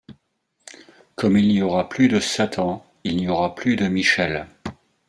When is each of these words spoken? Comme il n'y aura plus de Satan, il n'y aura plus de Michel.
Comme 1.13 1.37
il 1.37 1.47
n'y 1.47 1.61
aura 1.61 1.87
plus 1.87 2.07
de 2.07 2.19
Satan, 2.19 2.83
il 3.03 3.17
n'y 3.17 3.27
aura 3.27 3.53
plus 3.53 3.75
de 3.75 3.87
Michel. 3.87 4.47